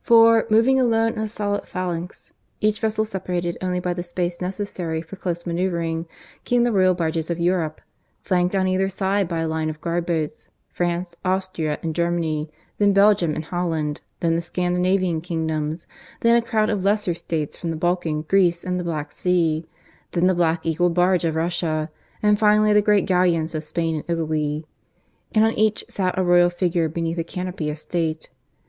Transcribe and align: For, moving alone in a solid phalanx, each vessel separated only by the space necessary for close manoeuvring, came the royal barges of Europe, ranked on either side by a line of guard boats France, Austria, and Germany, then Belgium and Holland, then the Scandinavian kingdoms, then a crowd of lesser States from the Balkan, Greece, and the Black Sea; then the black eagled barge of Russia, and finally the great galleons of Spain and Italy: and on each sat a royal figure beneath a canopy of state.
For, 0.00 0.46
moving 0.48 0.78
alone 0.78 1.14
in 1.14 1.18
a 1.18 1.26
solid 1.26 1.64
phalanx, 1.66 2.32
each 2.60 2.78
vessel 2.78 3.04
separated 3.04 3.58
only 3.60 3.80
by 3.80 3.92
the 3.94 4.04
space 4.04 4.40
necessary 4.40 5.02
for 5.02 5.16
close 5.16 5.44
manoeuvring, 5.44 6.06
came 6.44 6.62
the 6.62 6.70
royal 6.70 6.94
barges 6.94 7.30
of 7.30 7.40
Europe, 7.40 7.80
ranked 8.30 8.54
on 8.54 8.68
either 8.68 8.88
side 8.88 9.26
by 9.26 9.40
a 9.40 9.48
line 9.48 9.68
of 9.68 9.80
guard 9.80 10.06
boats 10.06 10.48
France, 10.68 11.16
Austria, 11.24 11.80
and 11.82 11.96
Germany, 11.96 12.48
then 12.78 12.92
Belgium 12.92 13.34
and 13.34 13.46
Holland, 13.46 14.02
then 14.20 14.36
the 14.36 14.40
Scandinavian 14.40 15.20
kingdoms, 15.20 15.88
then 16.20 16.36
a 16.36 16.46
crowd 16.46 16.70
of 16.70 16.84
lesser 16.84 17.12
States 17.12 17.56
from 17.58 17.70
the 17.70 17.76
Balkan, 17.76 18.22
Greece, 18.22 18.62
and 18.62 18.78
the 18.78 18.84
Black 18.84 19.10
Sea; 19.10 19.66
then 20.12 20.28
the 20.28 20.34
black 20.34 20.64
eagled 20.64 20.94
barge 20.94 21.24
of 21.24 21.34
Russia, 21.34 21.90
and 22.22 22.38
finally 22.38 22.72
the 22.72 22.82
great 22.82 23.04
galleons 23.04 23.52
of 23.52 23.64
Spain 23.64 23.96
and 23.96 24.04
Italy: 24.06 24.64
and 25.34 25.44
on 25.44 25.54
each 25.54 25.84
sat 25.88 26.16
a 26.16 26.22
royal 26.22 26.50
figure 26.50 26.88
beneath 26.88 27.18
a 27.18 27.24
canopy 27.24 27.68
of 27.68 27.80
state. 27.80 28.30